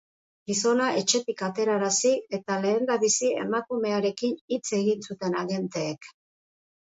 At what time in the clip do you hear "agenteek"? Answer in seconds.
5.45-6.09